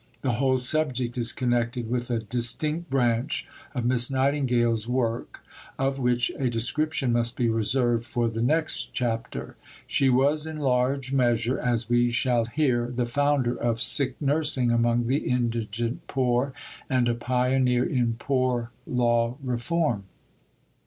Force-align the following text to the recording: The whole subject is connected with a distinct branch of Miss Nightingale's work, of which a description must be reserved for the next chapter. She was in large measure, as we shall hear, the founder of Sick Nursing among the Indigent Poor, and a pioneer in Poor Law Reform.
The 0.23 0.31
whole 0.31 0.57
subject 0.57 1.15
is 1.15 1.31
connected 1.31 1.87
with 1.87 2.09
a 2.09 2.17
distinct 2.17 2.89
branch 2.89 3.47
of 3.75 3.85
Miss 3.85 4.09
Nightingale's 4.09 4.87
work, 4.87 5.43
of 5.77 5.99
which 5.99 6.31
a 6.39 6.49
description 6.49 7.13
must 7.13 7.37
be 7.37 7.47
reserved 7.47 8.03
for 8.05 8.27
the 8.27 8.41
next 8.41 8.93
chapter. 8.93 9.57
She 9.85 10.09
was 10.09 10.47
in 10.47 10.57
large 10.57 11.13
measure, 11.13 11.59
as 11.59 11.87
we 11.87 12.09
shall 12.09 12.45
hear, 12.45 12.87
the 12.87 13.05
founder 13.05 13.53
of 13.55 13.79
Sick 13.79 14.15
Nursing 14.19 14.71
among 14.71 15.03
the 15.03 15.17
Indigent 15.17 16.07
Poor, 16.07 16.51
and 16.89 17.07
a 17.07 17.13
pioneer 17.13 17.83
in 17.83 18.15
Poor 18.17 18.71
Law 18.87 19.37
Reform. 19.43 20.05